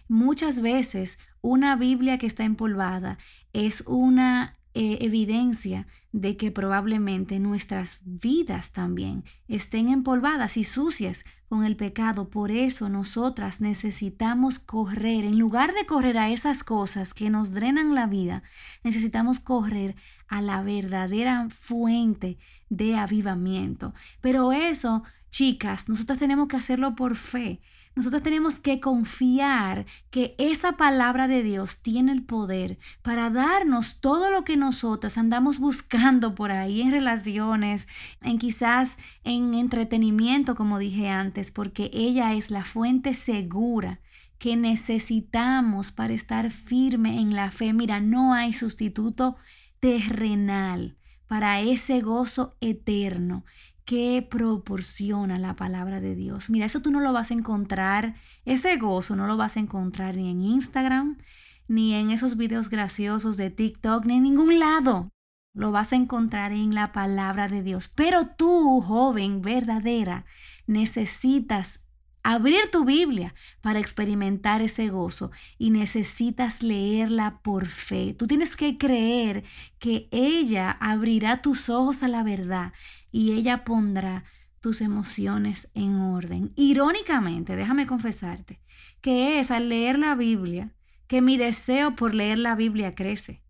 muchas 0.07 0.61
veces 0.63 1.19
una 1.41 1.75
Biblia 1.75 2.17
que 2.17 2.25
está 2.25 2.43
empolvada 2.43 3.19
es 3.53 3.83
una 3.85 4.57
eh, 4.73 4.99
evidencia 5.01 5.87
de 6.11 6.37
que 6.37 6.51
probablemente 6.51 7.39
nuestras 7.39 7.99
vidas 8.03 8.71
también 8.71 9.23
estén 9.47 9.89
empolvadas 9.89 10.57
y 10.57 10.63
sucias 10.63 11.25
con 11.49 11.65
el 11.65 11.75
pecado. 11.75 12.29
Por 12.29 12.51
eso 12.51 12.87
nosotras 12.87 13.59
necesitamos 13.59 14.59
correr, 14.59 15.25
en 15.25 15.37
lugar 15.37 15.73
de 15.73 15.85
correr 15.85 16.17
a 16.17 16.29
esas 16.29 16.63
cosas 16.63 17.13
que 17.13 17.29
nos 17.29 17.53
drenan 17.53 17.95
la 17.95 18.07
vida, 18.07 18.43
necesitamos 18.83 19.39
correr 19.39 19.95
a 20.29 20.41
la 20.41 20.63
verdadera 20.63 21.49
fuente 21.49 22.37
de 22.69 22.95
avivamiento. 22.95 23.93
Pero 24.21 24.53
eso, 24.53 25.03
chicas, 25.29 25.89
nosotras 25.89 26.19
tenemos 26.19 26.47
que 26.47 26.55
hacerlo 26.55 26.95
por 26.95 27.17
fe. 27.17 27.59
Nosotros 27.93 28.23
tenemos 28.23 28.57
que 28.57 28.79
confiar 28.79 29.85
que 30.11 30.33
esa 30.37 30.73
palabra 30.73 31.27
de 31.27 31.43
Dios 31.43 31.81
tiene 31.81 32.13
el 32.13 32.23
poder 32.23 32.79
para 33.01 33.29
darnos 33.29 33.99
todo 33.99 34.31
lo 34.31 34.45
que 34.45 34.55
nosotras 34.55 35.17
andamos 35.17 35.59
buscando 35.59 36.33
por 36.33 36.51
ahí 36.51 36.81
en 36.81 36.91
relaciones, 36.91 37.89
en 38.21 38.39
quizás 38.39 38.97
en 39.25 39.53
entretenimiento, 39.53 40.55
como 40.55 40.79
dije 40.79 41.09
antes, 41.09 41.51
porque 41.51 41.91
ella 41.93 42.33
es 42.33 42.49
la 42.49 42.63
fuente 42.63 43.13
segura 43.13 43.99
que 44.37 44.55
necesitamos 44.55 45.91
para 45.91 46.13
estar 46.13 46.49
firme 46.49 47.19
en 47.19 47.35
la 47.35 47.51
fe. 47.51 47.73
Mira, 47.73 47.99
no 47.99 48.33
hay 48.33 48.53
sustituto 48.53 49.35
terrenal 49.81 50.97
para 51.27 51.61
ese 51.61 52.01
gozo 52.01 52.55
eterno 52.61 53.45
que 53.85 54.25
proporciona 54.29 55.39
la 55.39 55.55
palabra 55.55 55.99
de 55.99 56.15
Dios. 56.15 56.49
Mira, 56.49 56.65
eso 56.65 56.81
tú 56.81 56.91
no 56.91 56.99
lo 56.99 57.13
vas 57.13 57.31
a 57.31 57.33
encontrar, 57.33 58.15
ese 58.45 58.77
gozo 58.77 59.15
no 59.15 59.27
lo 59.27 59.37
vas 59.37 59.57
a 59.57 59.59
encontrar 59.59 60.15
ni 60.15 60.29
en 60.29 60.41
Instagram, 60.41 61.17
ni 61.67 61.93
en 61.93 62.11
esos 62.11 62.37
videos 62.37 62.69
graciosos 62.69 63.37
de 63.37 63.49
TikTok, 63.49 64.05
ni 64.05 64.15
en 64.15 64.23
ningún 64.23 64.59
lado. 64.59 65.09
Lo 65.53 65.71
vas 65.71 65.91
a 65.91 65.97
encontrar 65.97 66.51
en 66.53 66.73
la 66.73 66.91
palabra 66.91 67.47
de 67.47 67.61
Dios. 67.61 67.89
Pero 67.89 68.27
tú, 68.37 68.81
joven 68.81 69.41
verdadera, 69.41 70.25
necesitas 70.65 71.90
abrir 72.23 72.69
tu 72.71 72.85
Biblia 72.85 73.33
para 73.61 73.79
experimentar 73.79 74.61
ese 74.61 74.89
gozo 74.89 75.31
y 75.57 75.71
necesitas 75.71 76.63
leerla 76.63 77.39
por 77.43 77.65
fe. 77.65 78.13
Tú 78.13 78.27
tienes 78.27 78.55
que 78.55 78.77
creer 78.77 79.43
que 79.79 80.07
ella 80.11 80.71
abrirá 80.79 81.41
tus 81.41 81.69
ojos 81.69 82.03
a 82.03 82.07
la 82.07 82.23
verdad 82.23 82.73
y 83.11 83.33
ella 83.33 83.63
pondrá 83.63 84.23
tus 84.59 84.81
emociones 84.81 85.69
en 85.73 85.95
orden. 85.95 86.53
Irónicamente, 86.55 87.55
déjame 87.55 87.87
confesarte, 87.87 88.61
que 89.01 89.39
es 89.39 89.51
al 89.51 89.69
leer 89.69 89.97
la 89.97 90.15
Biblia 90.15 90.73
que 91.07 91.21
mi 91.21 91.35
deseo 91.35 91.95
por 91.95 92.13
leer 92.15 92.37
la 92.37 92.55
Biblia 92.55 92.95
crece. 92.95 93.41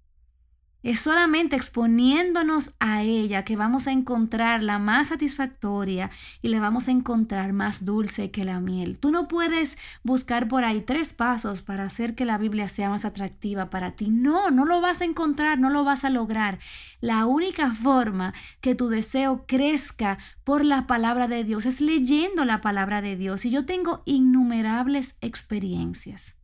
Es 0.83 0.99
solamente 0.99 1.55
exponiéndonos 1.55 2.73
a 2.79 3.03
ella 3.03 3.45
que 3.45 3.55
vamos 3.55 3.85
a 3.85 3.91
encontrar 3.91 4.63
la 4.63 4.79
más 4.79 5.09
satisfactoria 5.09 6.09
y 6.41 6.47
la 6.47 6.59
vamos 6.59 6.87
a 6.87 6.91
encontrar 6.91 7.53
más 7.53 7.85
dulce 7.85 8.31
que 8.31 8.45
la 8.45 8.59
miel. 8.59 8.97
Tú 8.97 9.11
no 9.11 9.27
puedes 9.27 9.77
buscar 10.01 10.47
por 10.47 10.63
ahí 10.63 10.81
tres 10.81 11.13
pasos 11.13 11.61
para 11.61 11.83
hacer 11.83 12.15
que 12.15 12.25
la 12.25 12.39
Biblia 12.39 12.67
sea 12.67 12.89
más 12.89 13.05
atractiva 13.05 13.69
para 13.69 13.91
ti. 13.91 14.09
No, 14.09 14.49
no 14.49 14.65
lo 14.65 14.81
vas 14.81 15.01
a 15.01 15.05
encontrar, 15.05 15.59
no 15.59 15.69
lo 15.69 15.83
vas 15.83 16.03
a 16.03 16.09
lograr. 16.09 16.57
La 16.99 17.27
única 17.27 17.75
forma 17.75 18.33
que 18.59 18.73
tu 18.73 18.89
deseo 18.89 19.45
crezca 19.47 20.17
por 20.43 20.65
la 20.65 20.87
palabra 20.87 21.27
de 21.27 21.43
Dios 21.43 21.67
es 21.67 21.79
leyendo 21.79 22.43
la 22.43 22.59
palabra 22.59 23.03
de 23.03 23.15
Dios. 23.15 23.45
Y 23.45 23.51
yo 23.51 23.65
tengo 23.67 24.01
innumerables 24.05 25.15
experiencias 25.21 26.37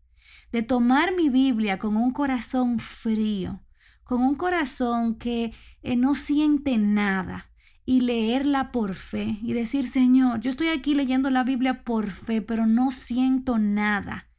de 0.51 0.61
tomar 0.61 1.15
mi 1.15 1.29
Biblia 1.29 1.79
con 1.79 1.97
un 1.97 2.11
corazón 2.11 2.77
frío 2.77 3.61
con 4.07 4.21
un 4.21 4.35
corazón 4.35 5.15
que 5.15 5.53
eh, 5.83 5.95
no 5.95 6.15
siente 6.15 6.77
nada 6.77 7.51
y 7.85 8.01
leerla 8.01 8.71
por 8.71 8.95
fe 8.95 9.37
y 9.43 9.53
decir, 9.53 9.85
Señor, 9.85 10.39
yo 10.39 10.49
estoy 10.49 10.69
aquí 10.69 10.95
leyendo 10.95 11.29
la 11.29 11.43
Biblia 11.43 11.83
por 11.83 12.09
fe, 12.09 12.41
pero 12.41 12.65
no 12.65 12.89
siento 12.89 13.59
nada. 13.59 14.29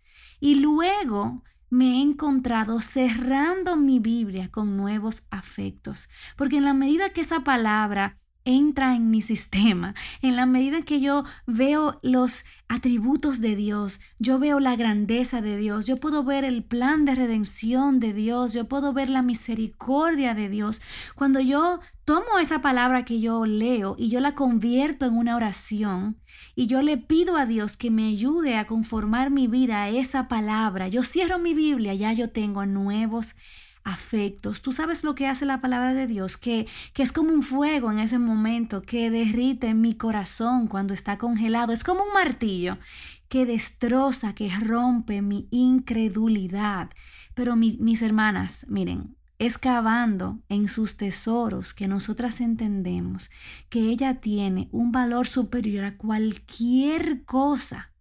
Y 0.40 0.56
luego 0.56 1.44
me 1.70 1.96
he 1.96 2.00
encontrado 2.00 2.80
cerrando 2.80 3.76
mi 3.76 3.98
Biblia 3.98 4.50
con 4.50 4.76
nuevos 4.76 5.26
afectos, 5.30 6.08
porque 6.36 6.56
en 6.56 6.64
la 6.64 6.74
medida 6.74 7.10
que 7.10 7.20
esa 7.20 7.40
palabra 7.40 8.18
entra 8.48 8.96
en 8.96 9.10
mi 9.10 9.20
sistema. 9.20 9.94
En 10.22 10.34
la 10.34 10.46
medida 10.46 10.80
que 10.80 11.00
yo 11.00 11.24
veo 11.46 12.00
los 12.02 12.46
atributos 12.66 13.42
de 13.42 13.54
Dios, 13.56 14.00
yo 14.18 14.38
veo 14.38 14.58
la 14.58 14.74
grandeza 14.74 15.42
de 15.42 15.58
Dios, 15.58 15.86
yo 15.86 15.96
puedo 15.96 16.24
ver 16.24 16.44
el 16.44 16.64
plan 16.64 17.04
de 17.04 17.14
redención 17.14 18.00
de 18.00 18.14
Dios, 18.14 18.54
yo 18.54 18.64
puedo 18.64 18.94
ver 18.94 19.10
la 19.10 19.20
misericordia 19.20 20.34
de 20.34 20.48
Dios. 20.48 20.80
Cuando 21.14 21.40
yo 21.40 21.80
tomo 22.06 22.38
esa 22.40 22.62
palabra 22.62 23.04
que 23.04 23.20
yo 23.20 23.44
leo 23.44 23.94
y 23.98 24.08
yo 24.08 24.18
la 24.20 24.34
convierto 24.34 25.04
en 25.04 25.14
una 25.14 25.36
oración 25.36 26.18
y 26.54 26.66
yo 26.66 26.80
le 26.80 26.96
pido 26.96 27.36
a 27.36 27.44
Dios 27.44 27.76
que 27.76 27.90
me 27.90 28.08
ayude 28.08 28.56
a 28.56 28.66
conformar 28.66 29.30
mi 29.30 29.46
vida 29.46 29.82
a 29.82 29.90
esa 29.90 30.26
palabra, 30.26 30.88
yo 30.88 31.02
cierro 31.02 31.38
mi 31.38 31.52
Biblia, 31.52 31.92
ya 31.94 32.14
yo 32.14 32.30
tengo 32.30 32.64
nuevos 32.64 33.34
afectos. 33.88 34.60
Tú 34.60 34.72
sabes 34.72 35.02
lo 35.02 35.14
que 35.14 35.26
hace 35.26 35.46
la 35.46 35.60
palabra 35.60 35.94
de 35.94 36.06
Dios, 36.06 36.36
que, 36.36 36.66
que 36.92 37.02
es 37.02 37.10
como 37.10 37.32
un 37.32 37.42
fuego 37.42 37.90
en 37.90 37.98
ese 37.98 38.18
momento, 38.18 38.82
que 38.82 39.10
derrite 39.10 39.74
mi 39.74 39.94
corazón 39.94 40.66
cuando 40.66 40.94
está 40.94 41.16
congelado. 41.16 41.72
Es 41.72 41.84
como 41.84 42.04
un 42.04 42.12
martillo 42.12 42.78
que 43.28 43.46
destroza, 43.46 44.34
que 44.34 44.50
rompe 44.50 45.22
mi 45.22 45.48
incredulidad. 45.50 46.90
Pero 47.34 47.56
mis 47.56 48.02
hermanas, 48.02 48.66
miren, 48.68 49.16
excavando 49.38 50.40
en 50.48 50.68
sus 50.68 50.96
tesoros 50.96 51.72
que 51.72 51.88
nosotras 51.88 52.40
entendemos 52.40 53.30
que 53.70 53.80
ella 53.80 54.20
tiene 54.20 54.68
un 54.72 54.92
valor 54.92 55.26
superior 55.26 55.84
a 55.84 55.96
cualquier 55.96 57.24
cosa. 57.24 57.92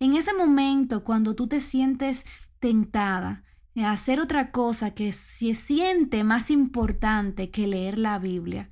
En 0.00 0.14
ese 0.16 0.34
momento, 0.34 1.04
cuando 1.04 1.34
tú 1.34 1.46
te 1.46 1.60
sientes 1.60 2.26
tentada 2.58 3.44
hacer 3.82 4.20
otra 4.20 4.52
cosa 4.52 4.94
que 4.94 5.10
se 5.10 5.54
siente 5.54 6.22
más 6.22 6.50
importante 6.50 7.50
que 7.50 7.66
leer 7.66 7.98
la 7.98 8.18
Biblia, 8.18 8.70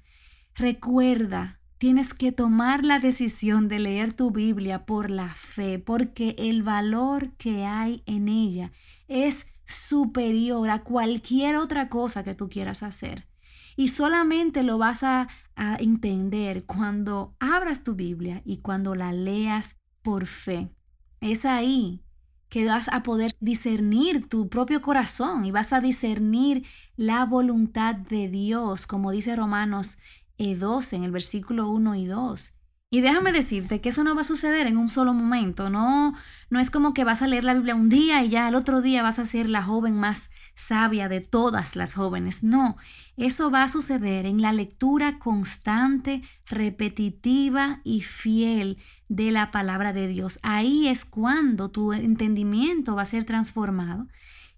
recuerda, 0.55 1.61
tienes 1.79 2.15
que 2.15 2.31
tomar 2.31 2.85
la 2.85 3.01
decisión 3.01 3.67
de 3.67 3.81
leer 3.81 4.13
tu 4.13 4.31
Biblia 4.31 4.87
por 4.87 5.11
la 5.11 5.35
fe, 5.35 5.81
porque 5.81 6.37
el 6.39 6.63
valor 6.63 7.33
que 7.37 7.65
hay 7.65 8.05
en 8.07 8.29
ella 8.29 8.71
es 9.09 9.53
superior 9.65 10.71
a 10.71 10.85
cualquier 10.85 11.57
otra 11.57 11.89
cosa 11.89 12.23
que 12.23 12.37
tú 12.37 12.49
quieras 12.49 12.85
hacer. 12.85 13.27
Y 13.75 13.89
solamente 13.89 14.63
lo 14.63 14.79
vas 14.79 15.03
a, 15.03 15.29
entender 15.55 16.65
cuando 16.65 17.37
abras 17.39 17.85
tu 17.85 17.95
Biblia 17.95 18.41
y 18.45 18.63
cuando 18.63 18.95
la 18.95 19.13
leas 19.13 19.79
por 20.03 20.27
fe. 20.27 20.71
Es 21.21 21.45
ahí 21.45 22.03
que 22.53 22.67
vas 22.67 22.89
a 22.93 23.03
poder 23.03 23.35
discernir 23.41 24.29
tu 24.29 24.51
propio 24.51 24.83
corazón 24.83 25.47
y 25.47 25.51
vas 25.51 25.73
a 25.73 25.81
discernir 25.81 26.67
la 26.97 27.25
voluntad 27.25 27.95
de 27.95 28.29
Dios, 28.29 28.87
como 28.87 29.11
dice 29.11 29.35
Romanos 29.35 29.97
12 30.37 30.97
en 30.97 31.05
el 31.05 31.13
versículo 31.13 31.71
1 31.71 31.95
y 31.95 32.07
2. 32.07 32.53
Y 32.91 33.01
déjame 33.01 33.33
decirte 33.33 33.81
que 33.81 33.89
eso 33.89 34.05
no 34.05 34.15
va 34.15 34.21
a 34.21 34.25
suceder 34.25 34.67
en 34.67 34.77
un 34.77 34.89
solo 34.89 35.15
momento, 35.15 35.71
no, 35.71 36.13
no 36.51 36.61
es 36.61 36.71
como 36.71 36.93
que 36.93 37.05
vas 37.05 37.23
a 37.23 37.27
leer 37.27 37.45
la 37.45 37.55
Biblia 37.55 37.75
un 37.75 37.89
día 37.89 38.23
y 38.23 38.29
ya 38.29 38.47
al 38.47 38.55
otro 38.55 38.83
día 38.83 39.03
vas 39.03 39.19
a 39.19 39.25
ser 39.25 39.49
la 39.49 39.63
joven 39.63 39.95
más 39.95 40.29
sabia 40.55 41.09
de 41.09 41.23
todas 41.23 41.75
las 41.75 41.95
jóvenes, 41.95 42.45
no, 42.45 42.77
eso 43.17 43.51
va 43.51 43.63
a 43.63 43.69
suceder 43.69 44.27
en 44.27 44.43
la 44.43 44.53
lectura 44.53 45.19
constante, 45.19 46.21
repetitiva 46.45 47.81
y 47.83 48.03
fiel 48.03 48.77
de 49.13 49.31
la 49.31 49.51
palabra 49.51 49.93
de 49.93 50.09
Dios. 50.09 50.41
Ahí 50.43 50.89
es 50.89 51.05
cuando 51.05 51.71
tu 51.71 51.93
entendimiento 51.93 52.95
va 52.95 53.03
a 53.03 53.07
ser 53.07 53.27
transformado 53.27 54.09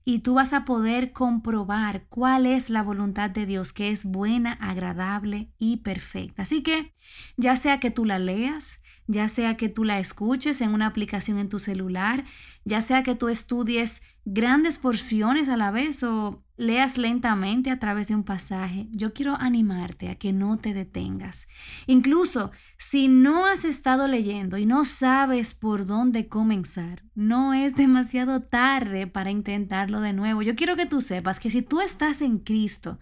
y 0.05 0.21
tú 0.21 0.35
vas 0.35 0.53
a 0.53 0.65
poder 0.65 1.11
comprobar 1.11 2.07
cuál 2.09 2.47
es 2.47 2.71
la 2.71 2.83
voluntad 2.83 3.31
de 3.31 3.47
Dios, 3.47 3.73
que 3.73 3.91
es 3.91 4.05
buena, 4.05 4.53
agradable 4.53 5.51
y 5.59 5.79
perfecta. 5.79 6.43
Así 6.43 6.63
que 6.63 6.95
ya 7.37 7.57
sea 7.57 7.81
que 7.81 7.91
tú 7.91 8.05
la 8.05 8.21
leas, 8.21 8.81
ya 9.09 9.27
sea 9.29 9.57
que 9.57 9.69
tú 9.69 9.83
la 9.83 9.99
escuches 9.99 10.61
en 10.61 10.73
una 10.73 10.87
aplicación 10.87 11.39
en 11.39 11.49
tu 11.49 11.59
celular, 11.59 12.25
ya 12.65 12.81
sea 12.81 13.03
que 13.03 13.17
tú 13.17 13.29
estudies 13.29 14.03
grandes 14.25 14.79
porciones 14.79 15.49
a 15.49 15.57
la 15.57 15.71
vez 15.71 16.03
o 16.03 16.45
leas 16.57 16.99
lentamente 16.99 17.71
a 17.71 17.79
través 17.79 18.09
de 18.09 18.15
un 18.15 18.23
pasaje, 18.23 18.87
yo 18.93 19.13
quiero 19.13 19.37
animarte 19.39 20.09
a 20.09 20.15
que 20.15 20.33
no 20.33 20.57
te 20.57 20.73
detengas. 20.73 21.49
Incluso 21.87 22.53
si 22.79 23.09
no 23.09 23.47
has 23.47 23.65
estado 23.65 24.07
leyendo 24.07 24.57
y 24.57 24.65
no 24.65 24.85
sabes 24.85 25.55
por 25.55 25.85
dónde 25.85 26.29
comenzar, 26.29 27.03
no 27.15 27.55
es 27.55 27.75
demasiado 27.77 28.43
tarde 28.43 29.07
para 29.07 29.31
intentarlo 29.31 30.01
de 30.01 30.13
nuevo. 30.13 30.43
Yo 30.43 30.55
quiero 30.55 30.77
que 30.77 30.87
tú 30.87 31.01
sepas 31.01 31.41
que 31.41 31.51
si 31.51 31.63
tú 31.63 31.81
estás 31.81 32.23
en 32.23 32.39
Cristo, 32.39 32.99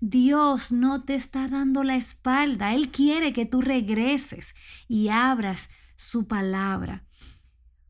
Dios 0.00 0.72
no 0.72 1.04
te 1.04 1.14
está 1.14 1.46
dando 1.46 1.84
la 1.84 1.96
espalda. 1.96 2.74
Él 2.74 2.88
quiere 2.88 3.32
que 3.32 3.46
tú 3.46 3.60
regreses 3.60 4.54
y 4.88 5.08
abras 5.08 5.70
su 5.96 6.26
palabra. 6.26 7.03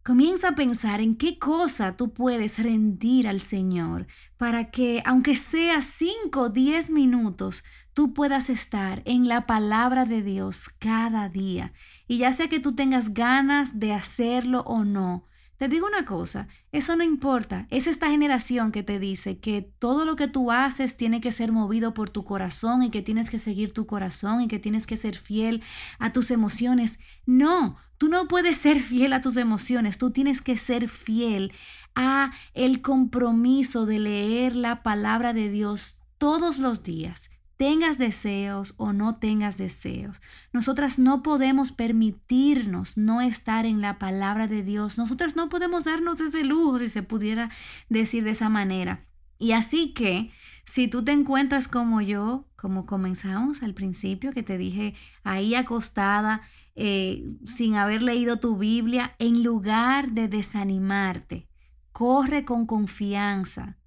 Comienza 0.04 0.48
a 0.48 0.54
pensar 0.54 1.00
en 1.00 1.16
qué 1.16 1.38
cosa 1.38 1.96
tú 1.96 2.12
puedes 2.12 2.58
rendir 2.58 3.26
al 3.26 3.40
Señor 3.40 4.06
para 4.36 4.70
que, 4.70 5.02
aunque 5.06 5.34
sea 5.34 5.80
5 5.80 6.40
o 6.42 6.48
10 6.50 6.90
minutos, 6.90 7.64
tú 7.94 8.12
puedas 8.12 8.50
estar 8.50 9.00
en 9.06 9.28
la 9.28 9.46
palabra 9.46 10.04
de 10.04 10.22
Dios 10.22 10.68
cada 10.68 11.30
día. 11.30 11.72
Y 12.06 12.18
ya 12.18 12.32
sea 12.32 12.48
que 12.48 12.60
tú 12.60 12.74
tengas 12.74 13.14
ganas 13.14 13.80
de 13.80 13.94
hacerlo 13.94 14.60
o 14.66 14.84
no, 14.84 15.24
te 15.56 15.68
digo 15.68 15.86
una 15.86 16.04
cosa, 16.04 16.48
eso 16.72 16.96
no 16.96 17.04
importa. 17.04 17.66
Es 17.70 17.86
esta 17.86 18.10
generación 18.10 18.72
que 18.72 18.82
te 18.82 18.98
dice 18.98 19.38
que 19.38 19.62
todo 19.62 20.04
lo 20.04 20.16
que 20.16 20.28
tú 20.28 20.50
haces 20.50 20.96
tiene 20.96 21.20
que 21.20 21.32
ser 21.32 21.52
movido 21.52 21.94
por 21.94 22.10
tu 22.10 22.24
corazón 22.24 22.82
y 22.82 22.90
que 22.90 23.00
tienes 23.02 23.30
que 23.30 23.38
seguir 23.38 23.72
tu 23.72 23.86
corazón 23.86 24.42
y 24.42 24.48
que 24.48 24.58
tienes 24.58 24.86
que 24.86 24.96
ser 24.96 25.16
fiel 25.16 25.62
a 25.98 26.12
tus 26.12 26.30
emociones. 26.30 26.98
No, 27.24 27.76
tú 28.04 28.10
no 28.10 28.28
puedes 28.28 28.58
ser 28.58 28.80
fiel 28.80 29.14
a 29.14 29.22
tus 29.22 29.38
emociones, 29.38 29.96
tú 29.96 30.10
tienes 30.10 30.42
que 30.42 30.58
ser 30.58 30.90
fiel 30.90 31.54
a 31.94 32.32
el 32.52 32.82
compromiso 32.82 33.86
de 33.86 33.98
leer 33.98 34.56
la 34.56 34.82
palabra 34.82 35.32
de 35.32 35.48
Dios 35.48 35.96
todos 36.18 36.58
los 36.58 36.82
días 36.82 37.30
tengas 37.56 37.96
deseos 37.96 38.74
o 38.76 38.92
no 38.92 39.14
tengas 39.14 39.56
deseos. 39.56 40.20
Nosotras 40.52 40.98
no 40.98 41.22
podemos 41.22 41.72
permitirnos 41.72 42.98
no 42.98 43.22
estar 43.22 43.64
en 43.64 43.80
la 43.80 43.98
palabra 43.98 44.48
de 44.48 44.62
Dios. 44.62 44.98
Nosotras 44.98 45.34
no 45.34 45.48
podemos 45.48 45.84
darnos 45.84 46.20
ese 46.20 46.44
lujo, 46.44 46.80
si 46.80 46.88
se 46.90 47.02
pudiera 47.02 47.50
decir 47.88 48.24
de 48.24 48.32
esa 48.32 48.50
manera. 48.50 49.06
Y 49.38 49.52
así 49.52 49.94
que, 49.94 50.30
si 50.64 50.88
tú 50.88 51.04
te 51.04 51.12
encuentras 51.12 51.68
como 51.68 52.02
yo, 52.02 52.44
como 52.56 52.84
comenzamos 52.84 53.62
al 53.62 53.72
principio, 53.72 54.32
que 54.32 54.42
te 54.42 54.58
dije 54.58 54.94
ahí 55.22 55.54
acostada, 55.54 56.42
eh, 56.74 57.24
sin 57.46 57.76
haber 57.76 58.02
leído 58.02 58.38
tu 58.38 58.56
Biblia, 58.56 59.14
en 59.18 59.42
lugar 59.42 60.12
de 60.12 60.28
desanimarte, 60.28 61.48
corre 61.92 62.44
con 62.44 62.66
confianza 62.66 63.78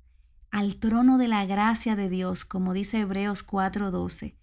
al 0.52 0.78
trono 0.78 1.18
de 1.18 1.28
la 1.28 1.46
gracia 1.46 1.96
de 1.96 2.10
Dios, 2.10 2.46
como 2.46 2.74
dice 2.74 3.02
Hebreos 3.02 3.46
4:12. 3.46 4.38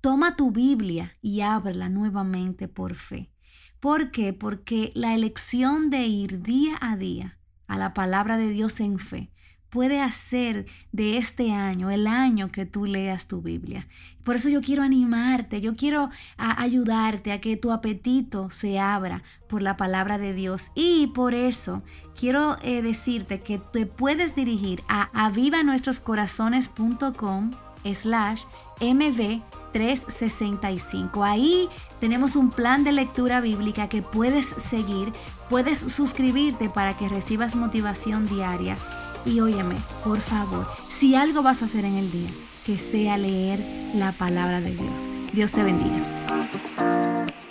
Toma 0.00 0.36
tu 0.36 0.50
Biblia 0.50 1.16
y 1.20 1.42
ábrela 1.42 1.88
nuevamente 1.88 2.66
por 2.66 2.96
fe. 2.96 3.30
¿Por 3.78 4.10
qué? 4.10 4.32
Porque 4.32 4.92
la 4.94 5.14
elección 5.14 5.90
de 5.90 6.06
ir 6.06 6.42
día 6.42 6.76
a 6.80 6.96
día 6.96 7.38
a 7.66 7.76
la 7.76 7.94
palabra 7.94 8.36
de 8.36 8.48
Dios 8.48 8.80
en 8.80 8.98
fe 8.98 9.32
puede 9.72 10.00
hacer 10.02 10.66
de 10.92 11.16
este 11.16 11.50
año 11.50 11.90
el 11.90 12.06
año 12.06 12.52
que 12.52 12.66
tú 12.66 12.84
leas 12.84 13.26
tu 13.26 13.40
Biblia. 13.40 13.88
Por 14.22 14.36
eso 14.36 14.50
yo 14.50 14.60
quiero 14.60 14.82
animarte, 14.82 15.62
yo 15.62 15.76
quiero 15.76 16.10
ayudarte 16.36 17.32
a 17.32 17.40
que 17.40 17.56
tu 17.56 17.72
apetito 17.72 18.50
se 18.50 18.78
abra 18.78 19.22
por 19.48 19.62
la 19.62 19.78
palabra 19.78 20.18
de 20.18 20.34
Dios. 20.34 20.72
Y 20.74 21.06
por 21.08 21.32
eso 21.32 21.82
quiero 22.14 22.58
eh, 22.62 22.82
decirte 22.82 23.40
que 23.40 23.56
te 23.58 23.86
puedes 23.86 24.34
dirigir 24.34 24.82
a 24.88 25.08
avivanuestroscorazones.com 25.26 27.52
slash 27.94 28.42
mv 28.78 29.42
365. 29.72 31.24
Ahí 31.24 31.70
tenemos 31.98 32.36
un 32.36 32.50
plan 32.50 32.84
de 32.84 32.92
lectura 32.92 33.40
bíblica 33.40 33.88
que 33.88 34.02
puedes 34.02 34.44
seguir, 34.44 35.14
puedes 35.48 35.78
suscribirte 35.78 36.68
para 36.68 36.98
que 36.98 37.08
recibas 37.08 37.56
motivación 37.56 38.26
diaria 38.26 38.76
y 39.24 39.40
óyeme, 39.40 39.76
por 40.04 40.20
favor, 40.20 40.66
si 40.88 41.14
algo 41.14 41.42
vas 41.42 41.62
a 41.62 41.66
hacer 41.66 41.84
en 41.84 41.96
el 41.96 42.10
día, 42.10 42.30
que 42.66 42.78
sea 42.78 43.18
leer 43.18 43.60
la 43.94 44.12
palabra 44.12 44.60
de 44.60 44.74
Dios. 44.74 45.02
Dios 45.32 45.52
te 45.52 45.62
bendiga. 45.62 46.02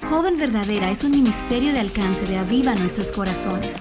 Joven 0.09 0.37
Verdadera 0.37 0.91
es 0.91 1.03
un 1.03 1.11
ministerio 1.11 1.73
de 1.73 1.79
alcance 1.79 2.25
de 2.25 2.37
Aviva 2.37 2.75
Nuestros 2.75 3.11
Corazones. 3.11 3.75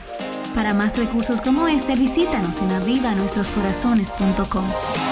Para 0.54 0.74
más 0.74 0.96
recursos 0.96 1.40
como 1.40 1.66
este, 1.68 1.94
visítanos 1.94 2.60
en 2.62 2.70
avivanuestroscorazones.com. 2.70 5.09